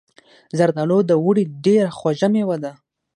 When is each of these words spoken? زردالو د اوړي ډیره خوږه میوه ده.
زردالو 0.57 0.99
د 1.09 1.11
اوړي 1.23 1.43
ډیره 1.65 1.89
خوږه 1.97 2.27
میوه 2.33 2.57
ده. 2.63 2.73